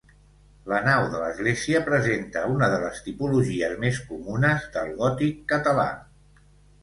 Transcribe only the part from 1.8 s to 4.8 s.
presenta una de les tipologies més comunes